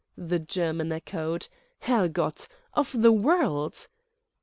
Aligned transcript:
the 0.17 0.39
German 0.39 0.91
echoed. 0.91 1.47
"Herr 1.81 2.07
Gott! 2.07 2.47
Of 2.73 3.03
the 3.03 3.11
world!" 3.11 3.87